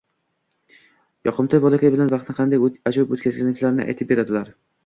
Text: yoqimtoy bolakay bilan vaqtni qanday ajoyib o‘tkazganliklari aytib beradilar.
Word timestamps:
yoqimtoy 1.29 1.61
bolakay 1.67 1.93
bilan 1.97 2.11
vaqtni 2.15 2.37
qanday 2.39 2.65
ajoyib 2.93 3.15
o‘tkazganliklari 3.19 3.87
aytib 3.89 4.11
beradilar. 4.15 4.55